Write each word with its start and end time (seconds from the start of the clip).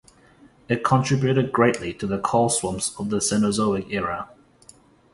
It 0.67 0.83
contributed 0.83 1.51
greatly 1.51 1.93
to 1.93 2.07
the 2.07 2.17
coal 2.17 2.49
swamps 2.49 2.95
of 2.97 3.11
the 3.11 3.17
Cenozoic 3.21 3.91
era. 3.93 4.29